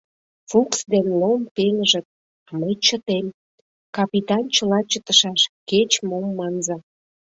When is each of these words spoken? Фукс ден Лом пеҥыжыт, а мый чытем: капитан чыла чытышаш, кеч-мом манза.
Фукс 0.49 0.79
ден 0.91 1.07
Лом 1.19 1.41
пеҥыжыт, 1.55 2.07
а 2.47 2.49
мый 2.59 2.75
чытем: 2.85 3.25
капитан 3.95 4.45
чыла 4.55 4.79
чытышаш, 4.91 5.41
кеч-мом 5.69 6.25
манза. 6.37 6.77